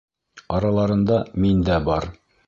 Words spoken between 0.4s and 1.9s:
Араларында мин дә